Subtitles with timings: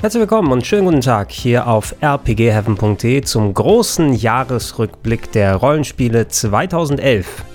[0.00, 7.47] Herzlich willkommen und schönen guten Tag hier auf rpgheaven.de zum großen Jahresrückblick der Rollenspiele 2011.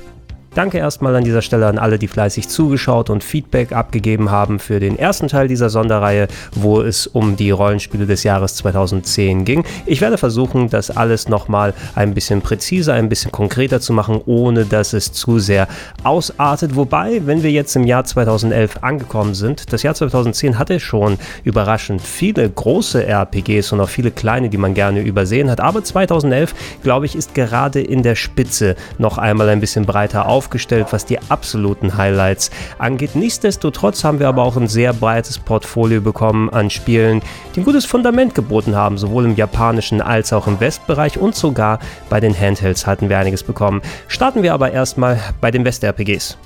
[0.55, 4.79] Danke erstmal an dieser Stelle an alle, die fleißig zugeschaut und Feedback abgegeben haben für
[4.79, 9.65] den ersten Teil dieser Sonderreihe, wo es um die Rollenspiele des Jahres 2010 ging.
[9.87, 14.65] Ich werde versuchen, das alles nochmal ein bisschen präziser, ein bisschen konkreter zu machen, ohne
[14.65, 15.67] dass es zu sehr
[16.03, 16.75] ausartet.
[16.75, 21.99] Wobei, wenn wir jetzt im Jahr 2011 angekommen sind, das Jahr 2010 hatte schon überraschend
[21.99, 25.61] viele große RPGs und auch viele kleine, die man gerne übersehen hat.
[25.61, 30.42] Aber 2011, glaube ich, ist gerade in der Spitze noch einmal ein bisschen breiter auf
[30.43, 33.15] aufgestellt, was die absoluten Highlights angeht.
[33.15, 37.21] Nichtsdestotrotz haben wir aber auch ein sehr breites Portfolio bekommen an Spielen,
[37.55, 41.79] die ein gutes Fundament geboten haben, sowohl im japanischen als auch im Westbereich und sogar
[42.09, 43.81] bei den Handhelds hatten wir einiges bekommen.
[44.07, 46.37] Starten wir aber erstmal bei den West-RPGs.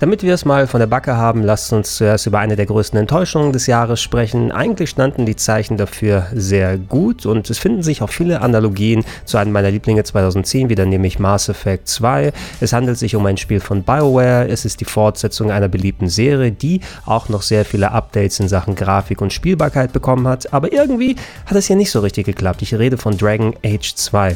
[0.00, 2.98] Damit wir es mal von der Backe haben, lasst uns zuerst über eine der größten
[2.98, 4.50] Enttäuschungen des Jahres sprechen.
[4.50, 9.36] Eigentlich standen die Zeichen dafür sehr gut und es finden sich auch viele Analogien zu
[9.36, 12.32] einem meiner Lieblinge 2010, wieder nämlich Mass Effect 2.
[12.62, 14.48] Es handelt sich um ein Spiel von BioWare.
[14.48, 18.76] Es ist die Fortsetzung einer beliebten Serie, die auch noch sehr viele Updates in Sachen
[18.76, 20.50] Grafik und Spielbarkeit bekommen hat.
[20.54, 22.62] Aber irgendwie hat es hier nicht so richtig geklappt.
[22.62, 24.34] Ich rede von Dragon Age 2.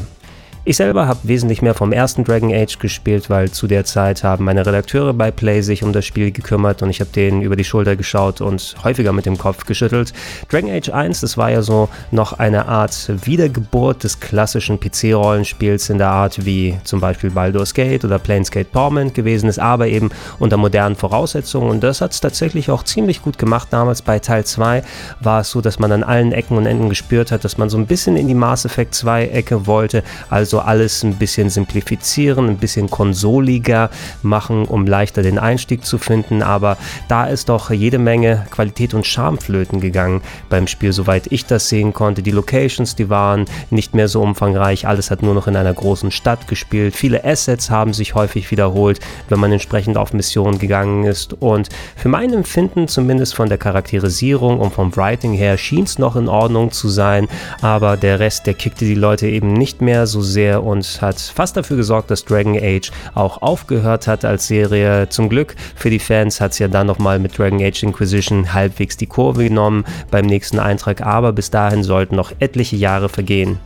[0.67, 4.47] Ich selber habe wesentlich mehr vom ersten Dragon Age gespielt, weil zu der Zeit haben
[4.47, 7.65] meine Redakteure bei Play sich um das Spiel gekümmert und ich habe denen über die
[7.65, 10.15] Schulter geschaut und häufiger mit dem Kopf geschüttelt.
[10.49, 15.99] Dragon Age 1, das war ja so noch eine Art Wiedergeburt des klassischen PC-Rollenspiels in
[15.99, 20.57] der Art wie zum Beispiel Baldur's Gate oder Planescape Torment gewesen ist, aber eben unter
[20.57, 23.69] modernen Voraussetzungen und das hat es tatsächlich auch ziemlich gut gemacht.
[23.71, 24.83] Damals bei Teil 2
[25.21, 27.77] war es so, dass man an allen Ecken und Enden gespürt hat, dass man so
[27.77, 32.49] ein bisschen in die Mass Effect 2 Ecke wollte, also so alles ein bisschen simplifizieren,
[32.49, 33.91] ein bisschen konsoliger
[34.23, 36.45] machen, um leichter den Einstieg zu finden.
[36.45, 36.77] Aber
[37.09, 41.69] da ist doch jede Menge Qualität und Charme flöten gegangen beim Spiel, soweit ich das
[41.69, 42.23] sehen konnte.
[42.23, 44.87] Die Locations, die waren nicht mehr so umfangreich.
[44.87, 46.95] Alles hat nur noch in einer großen Stadt gespielt.
[46.95, 51.33] Viele Assets haben sich häufig wiederholt, wenn man entsprechend auf Missionen gegangen ist.
[51.43, 56.15] Und für mein Empfinden, zumindest von der Charakterisierung und vom Writing her, schien es noch
[56.15, 57.27] in Ordnung zu sein.
[57.61, 61.21] Aber der Rest, der kickte die Leute eben nicht mehr so sehr Serie und hat
[61.21, 65.09] fast dafür gesorgt, dass Dragon Age auch aufgehört hat als Serie.
[65.09, 68.97] Zum Glück für die Fans hat es ja dann nochmal mit Dragon Age Inquisition halbwegs
[68.97, 73.59] die Kurve genommen beim nächsten Eintrag, aber bis dahin sollten noch etliche Jahre vergehen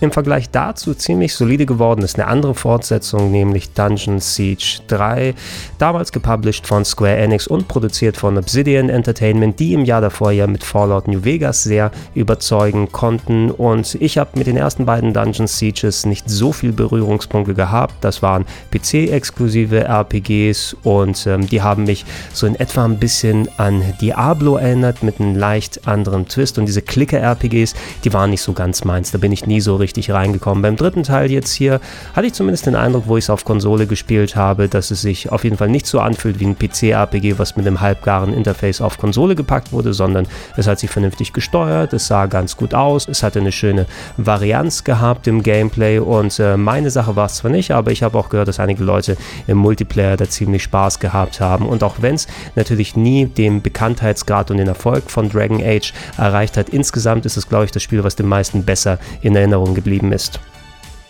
[0.00, 5.34] im Vergleich dazu ziemlich solide geworden ist eine andere Fortsetzung, nämlich Dungeon Siege 3,
[5.78, 10.46] damals gepublished von Square Enix und produziert von Obsidian Entertainment, die im Jahr davor ja
[10.46, 13.50] mit Fallout New Vegas sehr überzeugen konnten.
[13.50, 18.20] Und ich habe mit den ersten beiden Dungeon Sieges nicht so viel Berührungspunkte gehabt, das
[18.20, 24.56] waren PC-exklusive RPGs und ähm, die haben mich so in etwa ein bisschen an Diablo
[24.56, 26.58] erinnert mit einem leicht anderen Twist.
[26.58, 27.74] Und diese Clicker-RPGs,
[28.04, 30.62] die waren nicht so ganz meins, da bin ich nie so richtig reingekommen.
[30.62, 31.80] Beim dritten Teil jetzt hier
[32.14, 35.30] hatte ich zumindest den Eindruck, wo ich es auf Konsole gespielt habe, dass es sich
[35.30, 38.96] auf jeden Fall nicht so anfühlt wie ein PC-RPG, was mit einem halbgaren Interface auf
[38.96, 43.22] Konsole gepackt wurde, sondern es hat sich vernünftig gesteuert, es sah ganz gut aus, es
[43.22, 43.86] hatte eine schöne
[44.16, 48.16] Varianz gehabt im Gameplay und äh, meine Sache war es zwar nicht, aber ich habe
[48.18, 52.14] auch gehört, dass einige Leute im Multiplayer da ziemlich Spaß gehabt haben und auch wenn
[52.14, 57.36] es natürlich nie den Bekanntheitsgrad und den Erfolg von Dragon Age erreicht hat, insgesamt ist
[57.36, 60.40] es glaube ich das Spiel, was den meisten besser in Erinnerung geblieben ist.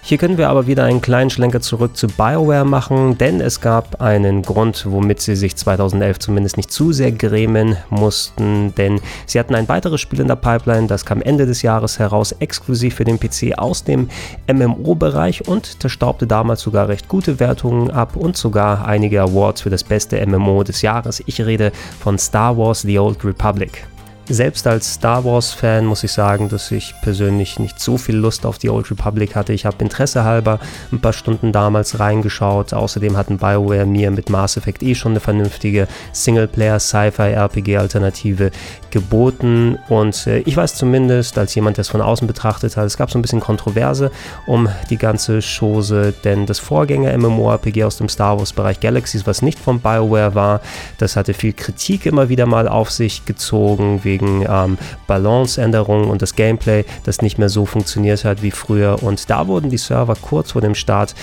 [0.07, 4.03] Hier können wir aber wieder einen kleinen Schlenker zurück zu BioWare machen, denn es gab
[4.03, 9.55] einen Grund, womit sie sich 2011 zumindest nicht zu sehr grämen mussten, denn sie hatten
[9.55, 13.19] ein weiteres Spiel in der Pipeline, das kam Ende des Jahres heraus, exklusiv für den
[13.19, 14.11] PC aus dem
[14.47, 19.71] MMO-Bereich und das staubte damals sogar recht gute Wertungen ab und sogar einige Awards für
[19.71, 21.23] das beste MMO des Jahres.
[21.25, 23.87] Ich rede von Star Wars The Old Republic.
[24.29, 28.57] Selbst als Star Wars-Fan muss ich sagen, dass ich persönlich nicht so viel Lust auf
[28.57, 29.53] die Old Republic hatte.
[29.53, 32.73] Ich habe Interesse halber ein paar Stunden damals reingeschaut.
[32.73, 38.51] Außerdem hatten BioWare mir mit Mass Effect eh schon eine vernünftige Singleplayer-Sci-Fi-RPG-Alternative
[38.91, 39.79] geboten.
[39.91, 43.11] Und äh, ich weiß zumindest, als jemand, der es von außen betrachtet hat, es gab
[43.11, 44.11] so ein bisschen Kontroverse
[44.47, 49.81] um die ganze Chose, denn das Vorgänger-MMORPG aus dem Star Wars-Bereich Galaxies, was nicht von
[49.81, 50.63] BioWare war,
[50.97, 54.01] das hatte viel Kritik immer wieder mal auf sich gezogen.
[54.03, 59.03] Wie wegen ähm, Balanceänderungen und das Gameplay, das nicht mehr so funktioniert hat wie früher.
[59.03, 61.15] Und da wurden die Server kurz vor dem Start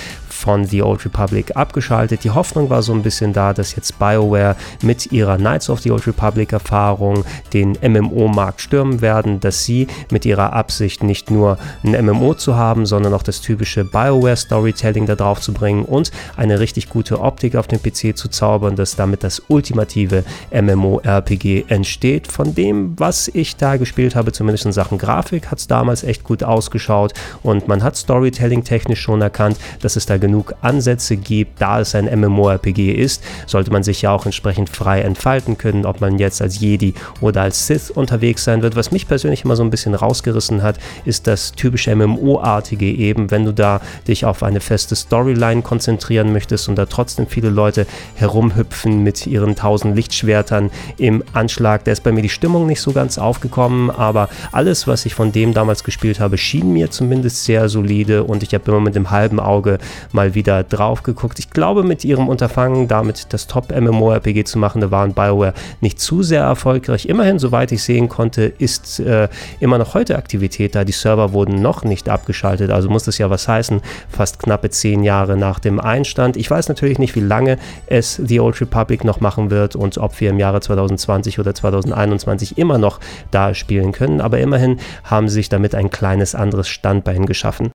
[0.42, 2.24] von The Old Republic abgeschaltet.
[2.24, 5.92] Die Hoffnung war so ein bisschen da, dass jetzt BioWare mit ihrer Knights of the
[5.92, 7.24] Old Republic Erfahrung
[7.54, 12.86] den MMO-Markt stürmen werden, dass sie mit ihrer Absicht nicht nur ein MMO zu haben,
[12.86, 17.56] sondern auch das typische BioWare Storytelling da drauf zu bringen und eine richtig gute Optik
[17.56, 23.56] auf dem PC zu zaubern, dass damit das ultimative MMO-RPG entsteht, von dem was ich
[23.56, 27.14] da gespielt habe, zumindest in Sachen Grafik, hat es damals echt gut ausgeschaut
[27.44, 31.96] und man hat Storytelling technisch schon erkannt, dass es da genug Ansätze gibt, da es
[31.96, 36.42] ein MMORPG ist, sollte man sich ja auch entsprechend frei entfalten können, ob man jetzt
[36.42, 38.76] als Jedi oder als Sith unterwegs sein wird.
[38.76, 43.46] Was mich persönlich immer so ein bisschen rausgerissen hat, ist das typische MMO-artige eben, wenn
[43.46, 47.86] du da dich auf eine feste Storyline konzentrieren möchtest und da trotzdem viele Leute
[48.16, 51.84] herumhüpfen mit ihren tausend Lichtschwertern im Anschlag.
[51.84, 55.32] Da ist bei mir die Stimmung nicht so ganz aufgekommen, aber alles, was ich von
[55.32, 59.12] dem damals gespielt habe, schien mir zumindest sehr solide und ich habe immer mit dem
[59.12, 59.78] halben Auge
[60.12, 61.38] mal wieder drauf geguckt.
[61.38, 66.24] Ich glaube, mit ihrem Unterfangen, damit das Top-MMORPG zu machen, da waren BioWare nicht zu
[66.24, 67.08] sehr erfolgreich.
[67.08, 69.28] Immerhin, soweit ich sehen konnte, ist äh,
[69.60, 70.86] immer noch heute Aktivität da.
[70.86, 75.04] Die Server wurden noch nicht abgeschaltet, also muss das ja was heißen, fast knappe zehn
[75.04, 76.38] Jahre nach dem Einstand.
[76.38, 77.58] Ich weiß natürlich nicht, wie lange
[77.88, 82.58] es The Old Republic noch machen wird und ob wir im Jahre 2020 oder 2021
[82.62, 83.00] immer noch
[83.32, 87.72] da spielen können, aber immerhin haben sie sich damit ein kleines anderes Standbein geschaffen.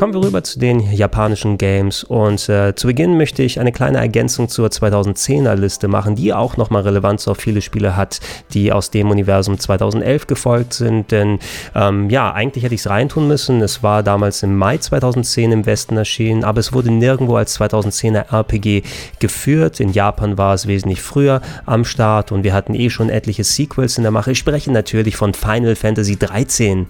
[0.00, 2.04] Kommen wir rüber zu den japanischen Games.
[2.04, 6.56] Und äh, zu Beginn möchte ich eine kleine Ergänzung zur 2010er Liste machen, die auch
[6.56, 8.18] nochmal Relevanz auf viele Spiele hat,
[8.54, 11.38] die aus dem Universum 2011 gefolgt sind, denn
[11.74, 15.66] ähm, ja, eigentlich hätte ich es reintun müssen, es war damals im Mai 2010 im
[15.66, 18.82] Westen erschienen, aber es wurde nirgendwo als 2010er RPG
[19.18, 23.44] geführt, in Japan war es wesentlich früher am Start und wir hatten eh schon etliche
[23.44, 26.86] Sequels in der Mache, ich spreche natürlich von Final Fantasy 13.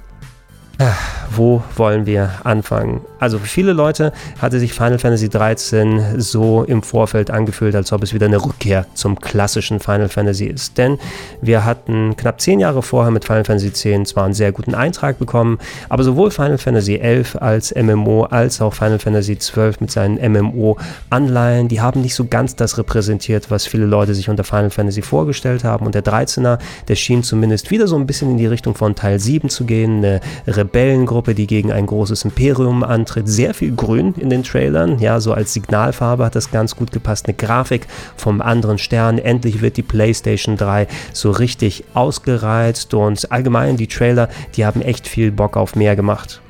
[1.33, 3.03] Wo wollen wir anfangen?
[3.21, 8.03] Also für viele Leute hatte sich Final Fantasy 13 so im Vorfeld angefühlt, als ob
[8.03, 10.79] es wieder eine Rückkehr zum klassischen Final Fantasy ist.
[10.79, 10.99] Denn
[11.43, 15.19] wir hatten knapp zehn Jahre vorher mit Final Fantasy 10 zwar einen sehr guten Eintrag
[15.19, 20.17] bekommen, aber sowohl Final Fantasy 11 als MMO als auch Final Fantasy 12 mit seinen
[20.33, 25.03] MMO-Anleihen, die haben nicht so ganz das repräsentiert, was viele Leute sich unter Final Fantasy
[25.03, 25.87] vorgestellt haben.
[25.87, 29.21] Und der 13er, der schien zumindest wieder so ein bisschen in die Richtung von Teil
[29.21, 30.21] 7 zu gehen, eine
[30.71, 33.29] Rebellengruppe, die gegen ein großes Imperium antritt.
[33.29, 37.27] Sehr viel Grün in den Trailern, ja, so als Signalfarbe hat das ganz gut gepasst.
[37.27, 37.87] Eine Grafik
[38.17, 39.19] vom anderen Stern.
[39.19, 45.09] Endlich wird die PlayStation 3 so richtig ausgereizt und allgemein die Trailer, die haben echt
[45.09, 46.41] viel Bock auf mehr gemacht.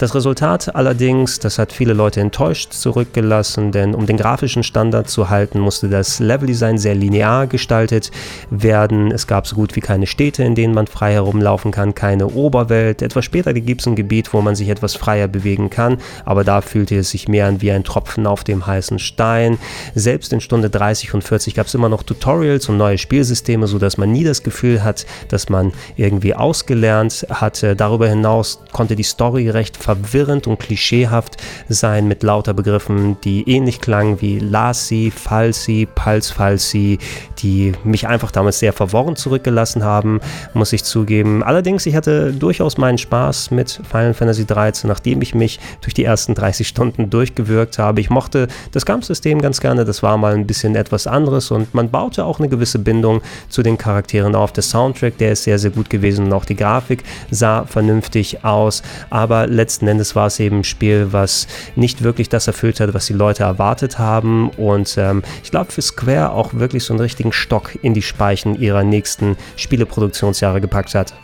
[0.00, 5.28] Das Resultat allerdings, das hat viele Leute enttäuscht zurückgelassen, denn um den grafischen Standard zu
[5.28, 8.10] halten, musste das Leveldesign sehr linear gestaltet
[8.48, 9.12] werden.
[9.12, 13.02] Es gab so gut wie keine Städte, in denen man frei herumlaufen kann, keine Oberwelt.
[13.02, 16.62] Etwas später gibt es ein Gebiet, wo man sich etwas freier bewegen kann, aber da
[16.62, 19.58] fühlte es sich mehr an wie ein Tropfen auf dem heißen Stein.
[19.94, 23.98] Selbst in Stunde 30 und 40 gab es immer noch Tutorials und neue Spielsysteme, sodass
[23.98, 27.76] man nie das Gefühl hat, dass man irgendwie ausgelernt hatte.
[27.76, 31.36] Darüber hinaus konnte die Story recht verwirrend und klischeehaft
[31.68, 36.98] sein mit lauter Begriffen, die ähnlich klangen wie Lasi, Falsi, Palsfalsi,
[37.38, 40.20] die mich einfach damals sehr verworren zurückgelassen haben,
[40.54, 41.42] muss ich zugeben.
[41.42, 46.04] Allerdings, ich hatte durchaus meinen Spaß mit Final Fantasy 13, nachdem ich mich durch die
[46.04, 48.00] ersten 30 Stunden durchgewirkt habe.
[48.00, 51.90] Ich mochte das Kampfsystem ganz gerne, das war mal ein bisschen etwas anderes und man
[51.90, 54.52] baute auch eine gewisse Bindung zu den Charakteren auf.
[54.52, 58.82] Der Soundtrack, der ist sehr, sehr gut gewesen und auch die Grafik sah vernünftig aus,
[59.08, 62.92] aber letztendlich letzten Endes war es eben ein Spiel, was nicht wirklich das erfüllt hat,
[62.92, 64.50] was die Leute erwartet haben.
[64.50, 68.60] Und ähm, ich glaube, für Square auch wirklich so einen richtigen Stock in die Speichen
[68.60, 71.14] ihrer nächsten Spieleproduktionsjahre gepackt hat.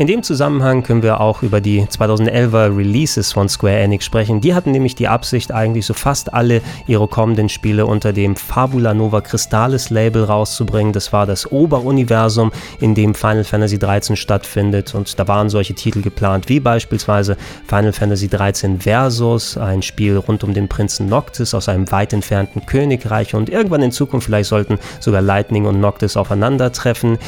[0.00, 4.40] In dem Zusammenhang können wir auch über die 2011er Releases von Square Enix sprechen.
[4.40, 8.94] Die hatten nämlich die Absicht, eigentlich so fast alle ihre kommenden Spiele unter dem Fabula
[8.94, 10.94] Nova Crystallis Label rauszubringen.
[10.94, 14.94] Das war das Oberuniversum, in dem Final Fantasy 13 stattfindet.
[14.94, 20.42] Und da waren solche Titel geplant, wie beispielsweise Final Fantasy 13 Versus, ein Spiel rund
[20.44, 23.34] um den Prinzen Noctis aus einem weit entfernten Königreich.
[23.34, 27.18] Und irgendwann in Zukunft vielleicht sollten sogar Lightning und Noctis aufeinandertreffen.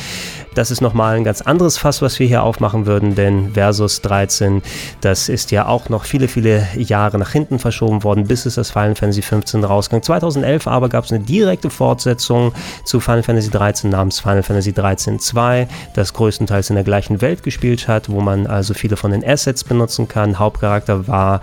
[0.54, 4.62] Das ist nochmal ein ganz anderes Fass, was wir hier aufmachen würden, denn Versus 13,
[5.00, 8.70] das ist ja auch noch viele, viele Jahre nach hinten verschoben worden, bis es das
[8.70, 10.00] Final Fantasy 15 rauskam.
[10.00, 12.52] 2011 aber gab es eine direkte Fortsetzung
[12.84, 17.42] zu Final Fantasy 13 namens Final Fantasy 13 2, das größtenteils in der gleichen Welt
[17.42, 20.38] gespielt hat, wo man also viele von den Assets benutzen kann.
[20.38, 21.40] Hauptcharakter war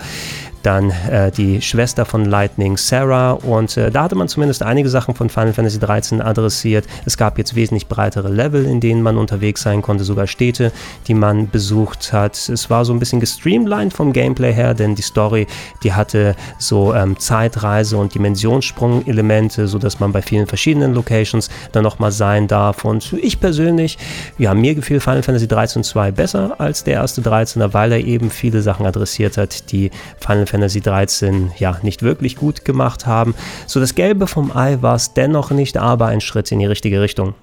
[0.64, 3.32] dann äh, die Schwester von Lightning, Sarah.
[3.32, 6.86] Und äh, da hatte man zumindest einige Sachen von Final Fantasy 13 adressiert.
[7.06, 10.72] Es gab jetzt wesentlich breitere Level, in denen man unterwegs sein konnte, sogar Städte,
[11.08, 12.38] die man besucht hat.
[12.50, 15.48] Es war so ein bisschen gestreamlined vom Gameplay her, denn die Story,
[15.84, 22.12] die hatte so ähm, Zeitreise- und Dimensionssprung-Elemente, sodass man bei vielen verschiedenen Locations dann nochmal
[22.12, 22.86] sein darf.
[22.86, 23.98] Und ich persönlich,
[24.38, 28.30] ja, mir gefiel Final Fantasy 13 2 besser als der erste 13er, weil er eben
[28.30, 33.36] viele Sachen adressiert hat, die Final Fantasy 13 ja nicht wirklich gut gemacht haben.
[33.68, 37.02] So das Gelbe vom Ei war es dennoch nicht, aber ein Schritt in die richtige
[37.02, 37.36] Richtung.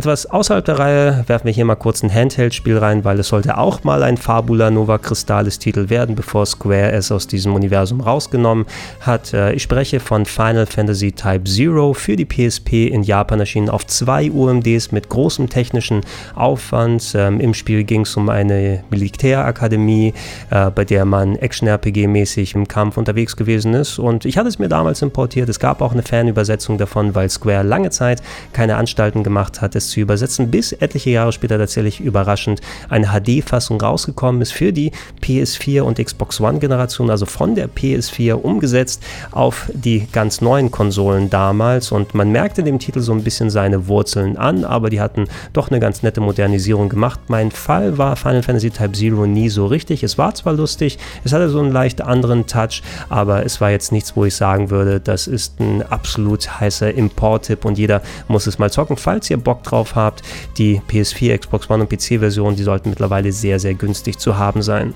[0.00, 3.58] Etwas außerhalb der Reihe werfen wir hier mal kurz ein Handheld-Spiel rein, weil es sollte
[3.58, 8.64] auch mal ein Fabula Nova Crystallis-Titel werden, bevor Square es aus diesem Universum rausgenommen
[9.02, 9.34] hat.
[9.34, 13.86] Äh, ich spreche von Final Fantasy Type Zero für die PSP in Japan erschienen auf
[13.88, 16.00] zwei UMDs mit großem technischen
[16.34, 17.12] Aufwand.
[17.14, 20.14] Ähm, Im Spiel ging es um eine Militärakademie,
[20.48, 23.98] äh, bei der man Action-RPG-mäßig im Kampf unterwegs gewesen ist.
[23.98, 25.50] Und ich hatte es mir damals importiert.
[25.50, 28.22] Es gab auch eine Fanübersetzung davon, weil Square lange Zeit
[28.54, 33.80] keine Anstalten gemacht hat, es zu übersetzen, bis etliche Jahre später tatsächlich überraschend eine HD-Fassung
[33.80, 34.92] rausgekommen ist für die
[35.22, 41.92] PS4 und Xbox One-Generation, also von der PS4 umgesetzt auf die ganz neuen Konsolen damals.
[41.92, 45.70] Und man merkte dem Titel so ein bisschen seine Wurzeln an, aber die hatten doch
[45.70, 47.20] eine ganz nette Modernisierung gemacht.
[47.28, 50.02] Mein Fall war Final Fantasy Type Zero nie so richtig.
[50.02, 53.92] Es war zwar lustig, es hatte so einen leicht anderen Touch, aber es war jetzt
[53.92, 58.58] nichts, wo ich sagen würde, das ist ein absolut heißer Import-Tipp und jeder muss es
[58.58, 58.96] mal zocken.
[58.96, 60.22] Falls ihr Bock drauf habt.
[60.58, 64.94] Die PS4, Xbox One und PC-Version, die sollten mittlerweile sehr, sehr günstig zu haben sein.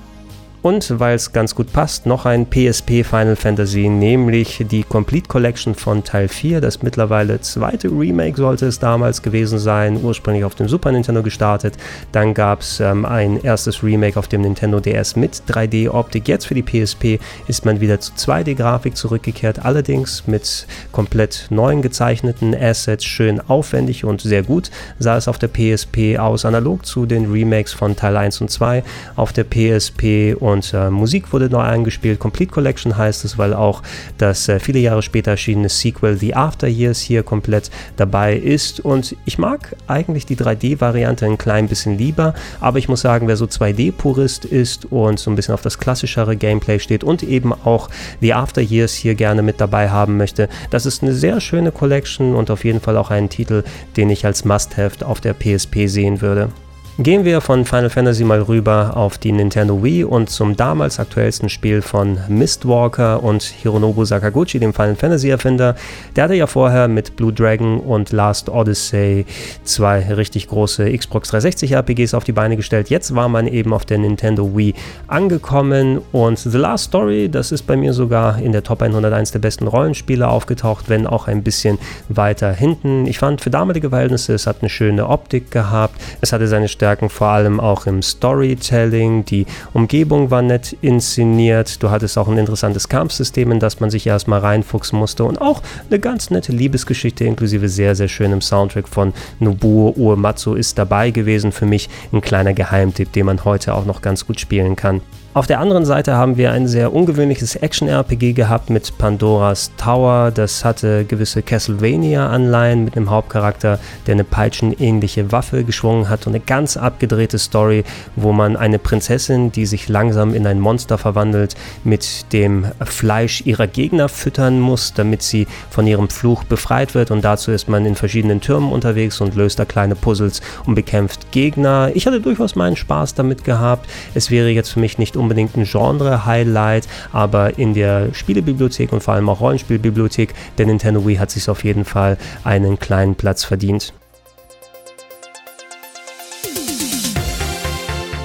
[0.64, 5.74] Und weil es ganz gut passt, noch ein PSP Final Fantasy, nämlich die Complete Collection
[5.74, 6.62] von Teil 4.
[6.62, 11.74] Das mittlerweile zweite Remake sollte es damals gewesen sein, ursprünglich auf dem Super Nintendo gestartet.
[12.12, 16.28] Dann gab es ähm, ein erstes Remake auf dem Nintendo DS mit 3D-Optik.
[16.28, 22.54] Jetzt für die PSP ist man wieder zu 2D-Grafik zurückgekehrt, allerdings mit komplett neuen gezeichneten
[22.54, 27.30] Assets, schön aufwendig und sehr gut sah es auf der PSP aus, analog zu den
[27.30, 28.82] Remakes von Teil 1 und 2
[29.14, 32.20] auf der PSP und und äh, Musik wurde neu eingespielt.
[32.20, 33.82] Complete Collection heißt es, weil auch
[34.18, 38.80] das äh, viele Jahre später erschienene Sequel The After Years hier komplett dabei ist.
[38.80, 43.36] Und ich mag eigentlich die 3D-Variante ein klein bisschen lieber, aber ich muss sagen, wer
[43.36, 47.90] so 2D-Purist ist und so ein bisschen auf das klassischere Gameplay steht und eben auch
[48.20, 52.34] The After Years hier gerne mit dabei haben möchte, das ist eine sehr schöne Collection
[52.34, 53.64] und auf jeden Fall auch einen Titel,
[53.96, 56.50] den ich als Must-Have auf der PSP sehen würde.
[56.96, 61.48] Gehen wir von Final Fantasy mal rüber auf die Nintendo Wii und zum damals aktuellsten
[61.48, 65.74] Spiel von Mistwalker und Hironobu Sakaguchi, dem Final Fantasy Erfinder.
[66.14, 69.26] Der hatte ja vorher mit Blue Dragon und Last Odyssey
[69.64, 72.90] zwei richtig große Xbox 360 RPGs auf die Beine gestellt.
[72.90, 74.76] Jetzt war man eben auf der Nintendo Wii
[75.08, 79.40] angekommen und The Last Story, das ist bei mir sogar in der Top 101 der
[79.40, 83.08] besten Rollenspiele aufgetaucht, wenn auch ein bisschen weiter hinten.
[83.08, 86.83] Ich fand für damalige Verhältnisse, es hat eine schöne Optik gehabt, es hatte seine Stärken
[86.84, 89.24] Stärken, vor allem auch im Storytelling.
[89.24, 91.82] Die Umgebung war nett inszeniert.
[91.82, 95.62] Du hattest auch ein interessantes Kampfsystem, in das man sich erstmal reinfuchsen musste und auch
[95.88, 101.52] eine ganz nette Liebesgeschichte inklusive sehr, sehr schönem Soundtrack von Nobuo Uematsu ist dabei gewesen.
[101.52, 105.00] Für mich ein kleiner Geheimtipp, den man heute auch noch ganz gut spielen kann.
[105.34, 110.30] Auf der anderen Seite haben wir ein sehr ungewöhnliches Action-RPG gehabt mit Pandoras Tower.
[110.32, 116.44] Das hatte gewisse Castlevania-Anleihen mit einem Hauptcharakter, der eine peitschenähnliche Waffe geschwungen hat und eine
[116.44, 117.82] ganz abgedrehte Story,
[118.14, 123.66] wo man eine Prinzessin, die sich langsam in ein Monster verwandelt, mit dem Fleisch ihrer
[123.66, 127.10] Gegner füttern muss, damit sie von ihrem Fluch befreit wird.
[127.10, 131.32] Und dazu ist man in verschiedenen Türmen unterwegs und löst da kleine Puzzles und bekämpft
[131.32, 131.90] Gegner.
[131.92, 133.90] Ich hatte durchaus meinen Spaß damit gehabt.
[134.14, 135.23] Es wäre jetzt für mich nicht unbedingt
[135.56, 141.30] ein Genre-Highlight, aber in der Spielebibliothek und vor allem auch Rollenspielbibliothek der Nintendo Wii hat
[141.30, 143.92] sich auf jeden Fall einen kleinen Platz verdient.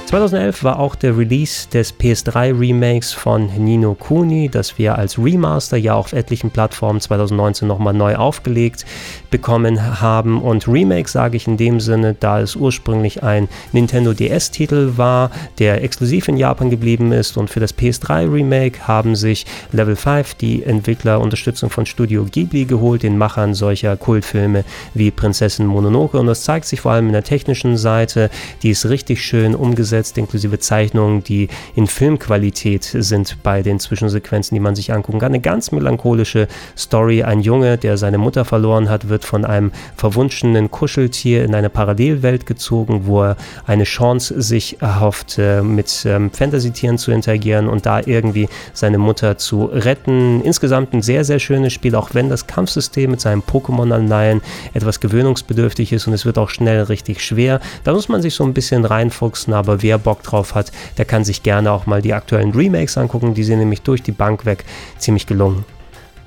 [0.09, 5.77] 2011 war auch der Release des PS3 Remakes von Nino Kuni, das wir als Remaster
[5.77, 8.87] ja auf etlichen Plattformen 2019 nochmal neu aufgelegt
[9.29, 10.41] bekommen haben.
[10.41, 15.83] Und Remake sage ich in dem Sinne, da es ursprünglich ein Nintendo DS-Titel war, der
[15.83, 17.37] exklusiv in Japan geblieben ist.
[17.37, 23.03] Und für das PS3 Remake haben sich Level 5 die Entwicklerunterstützung von Studio Ghibli geholt,
[23.03, 24.63] den Machern solcher Kultfilme
[24.95, 26.17] wie Prinzessin Mononoke.
[26.19, 28.31] Und das zeigt sich vor allem in der technischen Seite,
[28.63, 34.55] die ist richtig schön umgesetzt umgesetzt, inklusive Zeichnungen, die in Filmqualität sind bei den Zwischensequenzen,
[34.55, 35.33] die man sich angucken kann.
[35.33, 37.23] Eine ganz melancholische Story.
[37.23, 42.45] Ein Junge, der seine Mutter verloren hat, wird von einem verwunschenen Kuscheltier in eine Parallelwelt
[42.45, 47.99] gezogen, wo er eine Chance sich erhofft, äh, mit ähm, Fantasy-Tieren zu interagieren und da
[48.05, 50.41] irgendwie seine Mutter zu retten.
[50.41, 54.41] Insgesamt ein sehr, sehr schönes Spiel, auch wenn das Kampfsystem mit seinem Pokémon-Anleihen
[54.73, 57.59] etwas gewöhnungsbedürftig ist und es wird auch schnell richtig schwer.
[57.83, 61.05] Da muss man sich so ein bisschen reinfuchsen, aber wir wer Bock drauf hat, der
[61.05, 63.33] kann sich gerne auch mal die aktuellen Remakes angucken.
[63.33, 64.63] Die sind nämlich durch die Bank weg
[64.99, 65.65] ziemlich gelungen.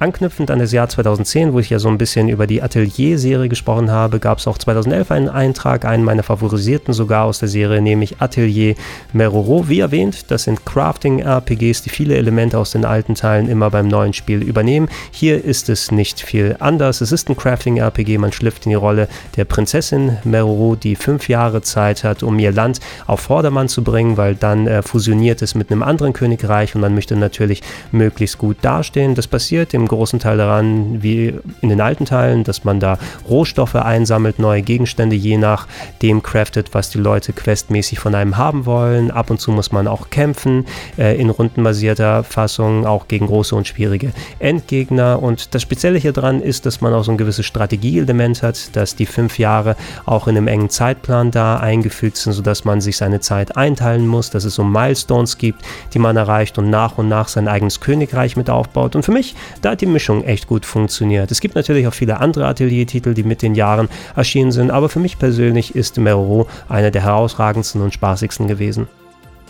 [0.02, 3.92] Anknüpfend an das Jahr 2010, wo ich ja so ein bisschen über die Atelier-Serie gesprochen
[3.92, 8.21] habe, gab es auch 2011 einen Eintrag, einen meiner favorisierten sogar aus der Serie, nämlich
[8.21, 8.75] Atelier
[9.12, 9.68] Meroro.
[9.68, 14.12] Wie erwähnt, das sind Crafting-RPGs, die viele Elemente aus den alten Teilen immer beim neuen
[14.12, 14.88] Spiel übernehmen.
[15.12, 17.00] Hier ist es nicht viel anders.
[17.00, 19.06] Es ist ein Crafting-RPG, man schlüpft in die Rolle
[19.37, 24.16] der Prinzessin Meroro, die fünf Jahre Zeit hat, um ihr Land auf Vordermann zu bringen,
[24.16, 28.56] weil dann äh, fusioniert es mit einem anderen Königreich und man möchte natürlich möglichst gut
[28.62, 29.14] dastehen.
[29.14, 33.75] Das passiert im großen Teil daran, wie in den alten Teilen, dass man da Rohstoffe
[33.75, 35.67] einsammelt, neue Gegenstände je nach
[36.01, 39.11] dem craftet, was die Leute questmäßig von einem haben wollen.
[39.11, 40.65] Ab und zu muss man auch kämpfen,
[40.97, 45.23] äh, in rundenbasierter Fassung, auch gegen große und schwierige Endgegner.
[45.23, 48.97] Und das Spezielle hier dran ist, dass man auch so ein gewisses Strategieelement hat, dass
[48.97, 53.21] die fünf Jahre auch in einem engen Zeitplan da eingefügt sind, sodass man sich seine
[53.21, 57.29] Zeit einteilen muss, dass es so Milestones gibt, die man erreicht und nach und nach
[57.29, 58.97] sein eigenes Königreich mit aufbaut.
[58.97, 61.31] Und für mich, da hat die Mischung echt gut funktioniert.
[61.31, 65.01] Es gibt natürlich auch viele andere Atelier-Titel, die mit den Jahren erschienen sind, aber für
[65.01, 68.87] mich persönlich ist Meroro einer der herausragendsten und spaßigsten gewesen.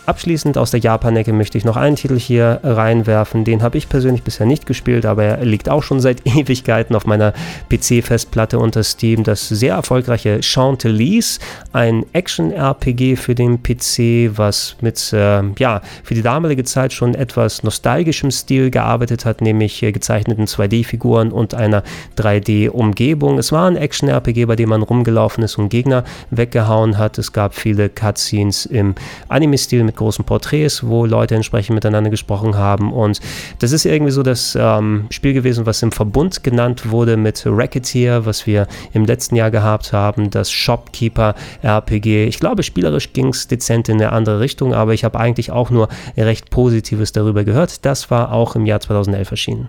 [0.05, 3.45] Abschließend aus der Japan-Ecke möchte ich noch einen Titel hier reinwerfen.
[3.45, 7.07] Den habe ich persönlich bisher nicht gespielt, aber er liegt auch schon seit Ewigkeiten auf
[7.07, 7.33] meiner
[7.71, 9.23] PC-Festplatte unter Steam.
[9.23, 11.39] Das sehr erfolgreiche Chantilly's,
[11.73, 17.63] ein Action-RPG für den PC, was mit, äh, ja, für die damalige Zeit schon etwas
[17.63, 21.85] nostalgischem Stil gearbeitet hat, nämlich äh, gezeichneten 2D-Figuren und einer
[22.19, 23.39] 3D-Umgebung.
[23.39, 27.19] Es war ein Action-RPG, bei dem man rumgelaufen ist und Gegner weggehauen hat.
[27.19, 28.97] Es gab viele Cutscenes im
[29.29, 32.93] Anime-Stil mit mit großen Porträts, wo Leute entsprechend miteinander gesprochen haben.
[32.93, 33.21] Und
[33.59, 38.25] das ist irgendwie so das ähm, Spiel gewesen, was im Verbund genannt wurde mit Racketeer,
[38.25, 42.25] was wir im letzten Jahr gehabt haben, das Shopkeeper RPG.
[42.25, 45.71] Ich glaube, spielerisch ging es dezent in eine andere Richtung, aber ich habe eigentlich auch
[45.71, 47.85] nur recht Positives darüber gehört.
[47.85, 49.69] Das war auch im Jahr 2011 erschienen.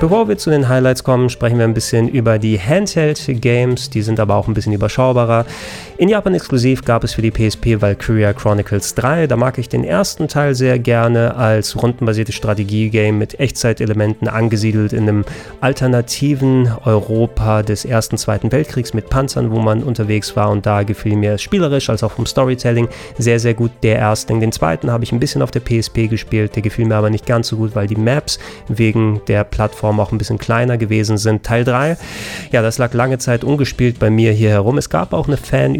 [0.00, 3.90] Bevor wir zu den Highlights kommen, sprechen wir ein bisschen über die Handheld-Games.
[3.90, 5.44] Die sind aber auch ein bisschen überschaubarer.
[6.00, 9.26] In Japan exklusiv gab es für die PSP Valkyria Chronicles 3.
[9.26, 15.08] Da mag ich den ersten Teil sehr gerne als rundenbasiertes Strategie-Game mit Echtzeitelementen angesiedelt in
[15.08, 15.24] einem
[15.60, 20.50] alternativen Europa des Ersten, Zweiten Weltkriegs mit Panzern, wo man unterwegs war.
[20.50, 22.86] Und da gefiel mir spielerisch als auch vom Storytelling
[23.18, 24.38] sehr, sehr gut der Erstling.
[24.38, 26.54] Den zweiten habe ich ein bisschen auf der PSP gespielt.
[26.54, 30.12] Der gefiel mir aber nicht ganz so gut, weil die Maps wegen der Plattform auch
[30.12, 31.42] ein bisschen kleiner gewesen sind.
[31.42, 31.96] Teil 3,
[32.52, 34.78] ja, das lag lange Zeit ungespielt bei mir hier herum.
[34.78, 35.38] Es gab auch eine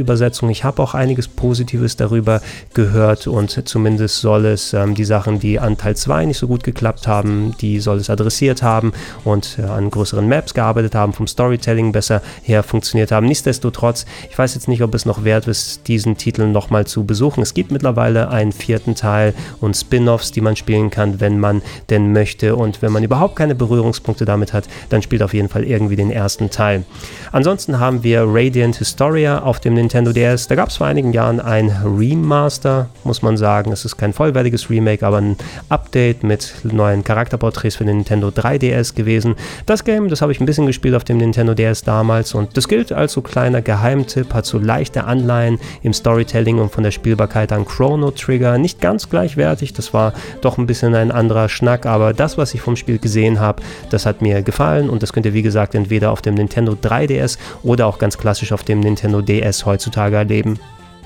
[0.09, 0.49] Fanübersetzung.
[0.51, 2.41] Ich habe auch einiges Positives darüber
[2.75, 6.65] gehört und zumindest soll es ähm, die Sachen, die an Teil 2 nicht so gut
[6.65, 8.93] geklappt haben, die soll es adressiert haben
[9.25, 13.27] und äh, an größeren Maps gearbeitet haben, vom Storytelling besser her funktioniert haben.
[13.27, 17.43] Nichtsdestotrotz, ich weiß jetzt nicht, ob es noch wert ist, diesen Titel nochmal zu besuchen.
[17.43, 22.13] Es gibt mittlerweile einen vierten Teil und Spin-offs, die man spielen kann, wenn man denn
[22.13, 25.65] möchte und wenn man überhaupt keine Berührungs Berührungspunkte damit hat, dann spielt auf jeden Fall
[25.65, 26.85] irgendwie den ersten Teil.
[27.33, 30.47] Ansonsten haben wir Radiant Historia auf dem Nintendo DS.
[30.47, 33.73] Da gab es vor einigen Jahren ein Remaster, muss man sagen.
[33.73, 35.37] Es ist kein vollwertiges Remake, aber ein
[35.69, 39.35] Update mit neuen Charakterporträts für den Nintendo 3DS gewesen.
[39.67, 42.69] Das Game, das habe ich ein bisschen gespielt auf dem Nintendo DS damals und das
[42.69, 47.53] gilt als so kleiner Geheimtipp, hat so leichte Anleihen im Storytelling und von der Spielbarkeit
[47.53, 48.57] an Chrono Trigger.
[48.57, 52.61] Nicht ganz gleichwertig, das war doch ein bisschen ein anderer Schnack, aber das, was ich
[52.61, 56.13] vom Spiel gesehen habe, das hat mir gefallen und das könnt ihr wie gesagt entweder
[56.13, 60.59] auf dem Nintendo 3DS oder auch ganz klassisch auf dem Nintendo DS heutzutage erleben.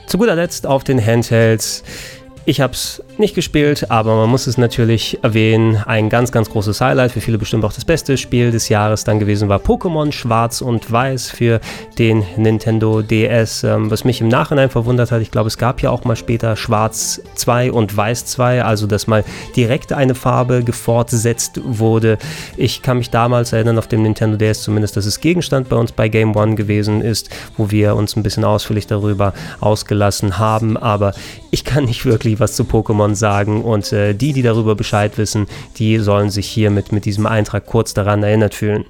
[0.06, 1.82] Zu guter Letzt auf den Handhelds
[2.44, 5.76] ich habe es nicht gespielt, aber man muss es natürlich erwähnen.
[5.86, 9.20] Ein ganz, ganz großes Highlight, für viele bestimmt auch das beste Spiel des Jahres dann
[9.20, 11.60] gewesen war Pokémon Schwarz und Weiß für
[11.98, 13.62] den Nintendo DS.
[13.62, 16.56] Ähm, was mich im Nachhinein verwundert hat, ich glaube, es gab ja auch mal später
[16.56, 19.24] Schwarz 2 und Weiß 2, also dass mal
[19.54, 22.18] direkt eine Farbe gefortsetzt wurde.
[22.56, 25.92] Ich kann mich damals erinnern, auf dem Nintendo DS zumindest, dass es Gegenstand bei uns
[25.92, 31.14] bei Game One gewesen ist, wo wir uns ein bisschen ausführlich darüber ausgelassen haben, aber
[31.52, 35.18] ich kann nicht wirklich irgendwie was zu Pokémon sagen und äh, die, die darüber Bescheid
[35.18, 38.84] wissen, die sollen sich hiermit mit diesem Eintrag kurz daran erinnert fühlen.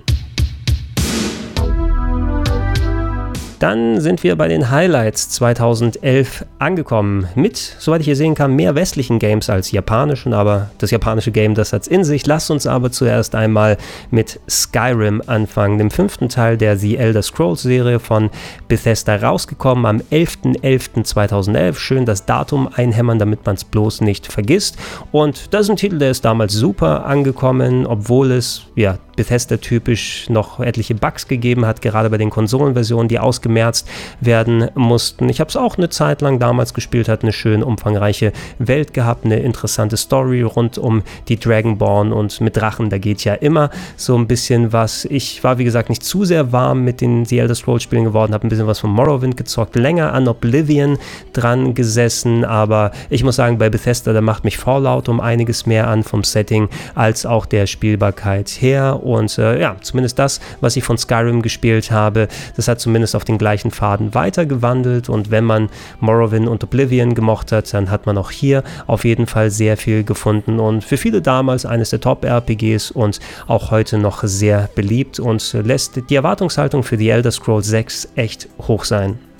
[3.62, 7.28] Dann sind wir bei den Highlights 2011 angekommen.
[7.36, 11.54] Mit, soweit ich hier sehen kann, mehr westlichen Games als japanischen, aber das japanische Game,
[11.54, 12.26] das hat es in sich.
[12.26, 13.76] Lasst uns aber zuerst einmal
[14.10, 18.30] mit Skyrim anfangen, dem fünften Teil der The Elder Scrolls Serie von
[18.66, 21.76] Bethesda rausgekommen am 11.11.2011.
[21.76, 24.76] Schön das Datum einhämmern, damit man es bloß nicht vergisst.
[25.12, 30.60] Und das ist ein Titel, der ist damals super angekommen, obwohl es ja Bethesda-typisch noch
[30.60, 33.88] etliche Bugs gegeben hat, gerade bei den Konsolenversionen, die ausgemerzt
[34.20, 35.28] werden mussten.
[35.28, 39.24] Ich habe es auch eine Zeit lang damals gespielt, hat eine schön umfangreiche Welt gehabt,
[39.24, 44.16] eine interessante Story rund um die Dragonborn und mit Drachen, da geht ja immer so
[44.16, 45.04] ein bisschen was.
[45.06, 48.32] Ich war, wie gesagt, nicht zu sehr warm mit den The Elder Scrolls Spielen geworden,
[48.34, 50.98] habe ein bisschen was von Morrowind gezockt, länger an Oblivion
[51.32, 55.88] dran gesessen, aber ich muss sagen, bei Bethesda, da macht mich Fallout um einiges mehr
[55.88, 60.84] an vom Setting als auch der Spielbarkeit her und äh, ja, zumindest das, was ich
[60.84, 65.68] von Skyrim gespielt habe, das hat zumindest auf den gleichen Faden weitergewandelt und wenn man
[66.00, 70.04] Morrowind und Oblivion gemocht hat, dann hat man auch hier auf jeden Fall sehr viel
[70.04, 75.52] gefunden und für viele damals eines der Top-RPGs und auch heute noch sehr beliebt und
[75.52, 79.31] lässt die Erwartungshaltung für die Elder Scrolls 6 echt hoch sein.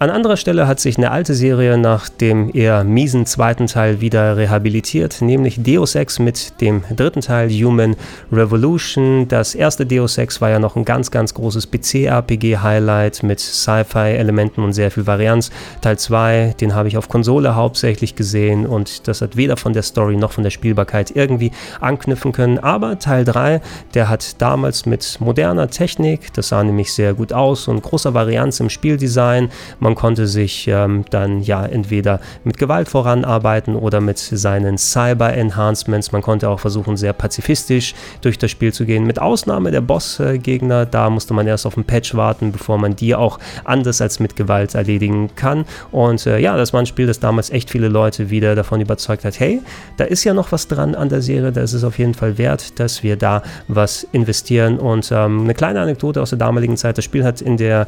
[0.00, 4.36] An anderer Stelle hat sich eine alte Serie nach dem eher miesen zweiten Teil wieder
[4.36, 7.96] rehabilitiert, nämlich Deus Ex mit dem dritten Teil Human
[8.30, 9.26] Revolution.
[9.26, 14.72] Das erste Deus Ex war ja noch ein ganz, ganz großes PC-RPG-Highlight mit Sci-Fi-Elementen und
[14.72, 15.50] sehr viel Varianz.
[15.80, 19.82] Teil 2, den habe ich auf Konsole hauptsächlich gesehen und das hat weder von der
[19.82, 22.60] Story noch von der Spielbarkeit irgendwie anknüpfen können.
[22.60, 23.60] Aber Teil 3,
[23.94, 28.60] der hat damals mit moderner Technik, das sah nämlich sehr gut aus und großer Varianz
[28.60, 34.78] im Spieldesign, man konnte sich ähm, dann ja entweder mit Gewalt voranarbeiten oder mit seinen
[34.78, 36.12] Cyber-Enhancements.
[36.12, 39.06] Man konnte auch versuchen, sehr pazifistisch durch das Spiel zu gehen.
[39.06, 43.14] Mit Ausnahme der Bossgegner, da musste man erst auf einen Patch warten, bevor man die
[43.14, 45.64] auch anders als mit Gewalt erledigen kann.
[45.90, 49.24] Und äh, ja, das war ein Spiel, das damals echt viele Leute wieder davon überzeugt
[49.24, 49.60] hat, hey,
[49.96, 52.38] da ist ja noch was dran an der Serie, da ist es auf jeden Fall
[52.38, 54.78] wert, dass wir da was investieren.
[54.78, 57.86] Und ähm, eine kleine Anekdote aus der damaligen Zeit, das Spiel hat in der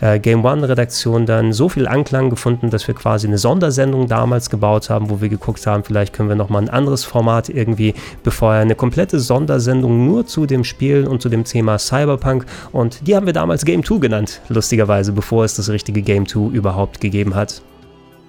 [0.00, 4.48] äh, Game One-Redaktion dann dann so viel Anklang gefunden, dass wir quasi eine Sondersendung damals
[4.48, 8.62] gebaut haben, wo wir geguckt haben, vielleicht können wir nochmal ein anderes Format irgendwie befeuern.
[8.62, 12.46] Eine komplette Sondersendung nur zu dem Spiel und zu dem Thema Cyberpunk.
[12.70, 16.54] Und die haben wir damals Game 2 genannt, lustigerweise, bevor es das richtige Game 2
[16.54, 17.62] überhaupt gegeben hat.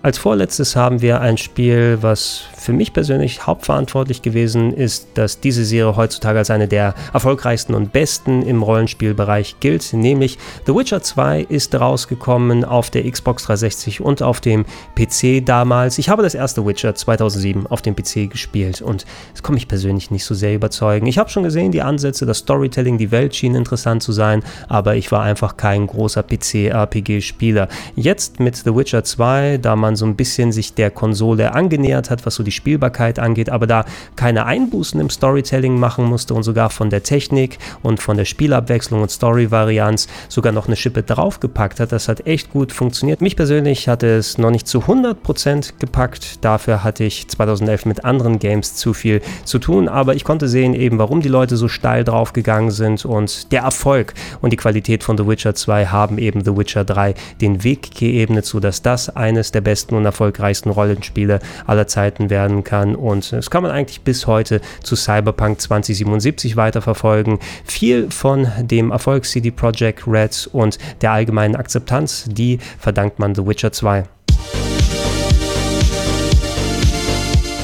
[0.06, 5.64] Als vorletztes haben wir ein Spiel, was für mich persönlich hauptverantwortlich gewesen ist, dass diese
[5.64, 11.44] Serie heutzutage als eine der erfolgreichsten und besten im Rollenspielbereich gilt, nämlich The Witcher 2
[11.44, 14.66] ist rausgekommen auf der Xbox 360 und auf dem
[14.98, 15.98] PC damals.
[15.98, 20.12] Ich habe das erste Witcher 2007 auf dem PC gespielt und es konnte mich persönlich
[20.12, 21.08] nicht so sehr überzeugen.
[21.08, 24.98] Ich habe schon gesehen, die Ansätze, das Storytelling, die Welt schien interessant zu sein, aber
[24.98, 27.70] ich war einfach kein großer PC-RPG-Spieler.
[27.96, 32.10] Jetzt mit The Witcher 2, da man man so ein bisschen sich der Konsole angenähert
[32.10, 36.42] hat, was so die Spielbarkeit angeht, aber da keine Einbußen im Storytelling machen musste und
[36.42, 41.80] sogar von der Technik und von der Spielabwechslung und Story-Varianz sogar noch eine Schippe draufgepackt
[41.80, 41.92] hat.
[41.92, 43.22] Das hat echt gut funktioniert.
[43.22, 46.44] Mich persönlich hatte es noch nicht zu 100% gepackt.
[46.44, 50.74] Dafür hatte ich 2011 mit anderen Games zu viel zu tun, aber ich konnte sehen
[50.74, 55.18] eben, warum die Leute so steil draufgegangen sind und der Erfolg und die Qualität von
[55.18, 59.62] The Witcher 2 haben eben The Witcher 3 den Weg geebnet, sodass das eines der
[59.62, 62.96] besten besten und erfolgreichsten Rollenspiele aller Zeiten werden kann.
[62.96, 67.40] Und das kann man eigentlich bis heute zu Cyberpunk 2077 weiterverfolgen.
[67.66, 73.46] Viel von dem Erfolg CD Projekt Red und der allgemeinen Akzeptanz, die verdankt man The
[73.46, 74.04] Witcher 2.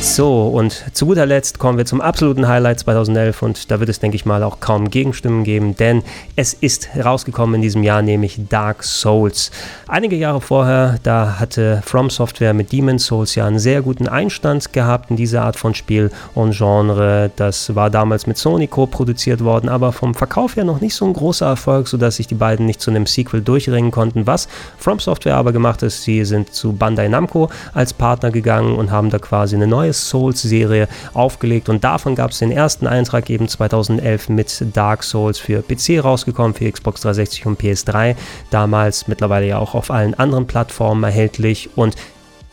[0.02, 4.00] So, und zu guter Letzt kommen wir zum absoluten Highlight 2011 und da wird es,
[4.00, 6.04] denke ich mal, auch kaum Gegenstimmen geben, denn
[6.38, 9.52] es ist rausgekommen in diesem Jahr, nämlich Dark Souls.
[9.90, 14.72] Einige Jahre vorher, da hatte From Software mit Demon's Souls ja einen sehr guten Einstand
[14.72, 17.30] gehabt in dieser Art von Spiel und Genre.
[17.36, 21.14] Das war damals mit Sony co-produziert worden, aber vom Verkauf her noch nicht so ein
[21.14, 24.26] großer Erfolg, sodass sich die beiden nicht zu einem Sequel durchringen konnten.
[24.26, 28.92] Was From Software aber gemacht ist, sie sind zu Bandai Namco als Partner gegangen und
[28.92, 33.47] haben da quasi eine neue Souls-Serie aufgelegt und davon gab es den ersten Eintrag eben
[33.47, 38.15] 2011 mit Dark Souls für PC rausgekommen, für Xbox 360 und PS3,
[38.49, 41.95] damals mittlerweile ja auch auf allen anderen Plattformen erhältlich und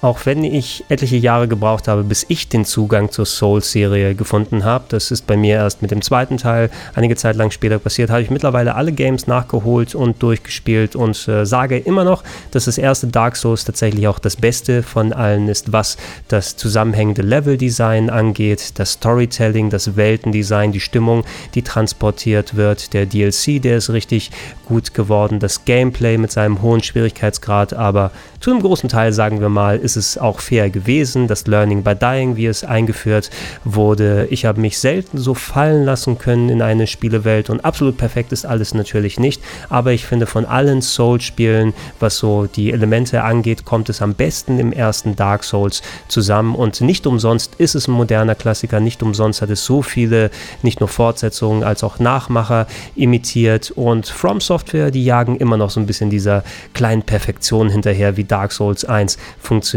[0.02, 4.84] auch wenn ich etliche Jahre gebraucht habe, bis ich den Zugang zur Souls-Serie gefunden habe,
[4.88, 6.70] das ist bei mir erst mit dem zweiten Teil.
[6.94, 11.46] Einige Zeit lang später passiert, habe ich mittlerweile alle Games nachgeholt und durchgespielt und äh,
[11.46, 15.72] sage immer noch, dass das erste Dark Souls tatsächlich auch das Beste von allen ist,
[15.72, 15.96] was
[16.28, 23.62] das zusammenhängende Level-Design angeht, das Storytelling, das Weltendesign, die Stimmung, die transportiert wird, der DLC,
[23.62, 24.30] der ist richtig
[24.66, 29.48] gut geworden, das Gameplay mit seinem hohen Schwierigkeitsgrad, aber zu einem großen Teil, sagen wir
[29.48, 31.28] mal, ist es auch fair gewesen.
[31.28, 33.30] Das Learning by Dying, wie es eingeführt
[33.64, 34.26] wurde.
[34.30, 38.44] Ich habe mich selten so fallen lassen können in eine Spielewelt und absolut perfekt ist
[38.44, 39.40] alles natürlich nicht.
[39.70, 44.58] Aber ich finde von allen Souls-Spielen, was so die Elemente angeht, kommt es am besten
[44.58, 49.40] im ersten Dark Souls zusammen und nicht umsonst ist es ein moderner Klassiker, nicht umsonst
[49.40, 50.30] hat es so viele,
[50.62, 55.78] nicht nur Fortsetzungen als auch Nachmacher imitiert und From Software, die jagen immer noch so
[55.78, 56.42] ein bisschen dieser
[56.74, 59.75] kleinen Perfektion hinterher, wie Dark Souls 1 funktioniert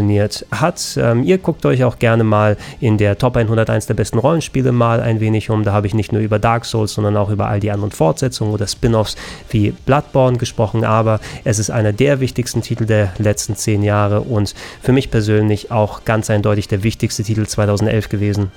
[0.50, 0.98] hat.
[1.00, 5.00] Ähm, ihr guckt euch auch gerne mal in der Top 101 der besten Rollenspiele mal
[5.00, 5.64] ein wenig um.
[5.64, 8.52] Da habe ich nicht nur über Dark Souls, sondern auch über all die anderen Fortsetzungen
[8.52, 9.16] oder Spin-offs
[9.50, 10.84] wie Bloodborne gesprochen.
[10.84, 15.70] Aber es ist einer der wichtigsten Titel der letzten zehn Jahre und für mich persönlich
[15.70, 18.50] auch ganz eindeutig der wichtigste Titel 2011 gewesen.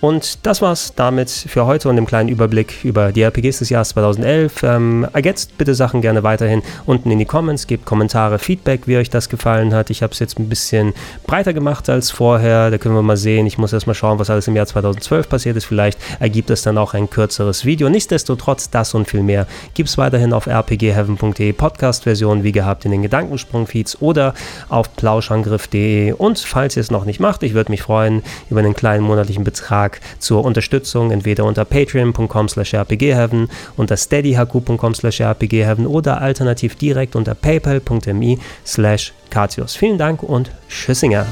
[0.00, 3.90] Und das war's damit für heute und dem kleinen Überblick über die RPGs des Jahres
[3.90, 4.62] 2011.
[4.62, 9.10] Ähm, ergänzt bitte Sachen gerne weiterhin unten in die Comments, gebt Kommentare, Feedback, wie euch
[9.10, 9.90] das gefallen hat.
[9.90, 10.94] Ich habe es jetzt ein bisschen
[11.26, 12.70] breiter gemacht als vorher.
[12.70, 13.46] Da können wir mal sehen.
[13.46, 15.66] Ich muss erstmal schauen, was alles im Jahr 2012 passiert ist.
[15.66, 17.90] Vielleicht ergibt es dann auch ein kürzeres Video.
[17.90, 23.02] Nichtsdestotrotz, das und viel mehr gibt es weiterhin auf rpgheaven.de Podcast-Version, wie gehabt in den
[23.02, 24.32] Gedankensprung-Feeds oder
[24.70, 26.12] auf plauschangriff.de.
[26.12, 29.44] Und falls ihr es noch nicht macht, ich würde mich freuen über einen kleinen monatlichen
[29.44, 36.76] Betrag Beitrag zur Unterstützung entweder unter patreon.com slash rpgheaven, unter steadyhq.com slash rpgheaven oder alternativ
[36.76, 39.12] direkt unter paypal.me slash
[39.76, 41.26] Vielen Dank und Tschüssinger.